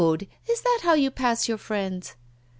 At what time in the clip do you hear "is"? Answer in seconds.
0.49-0.61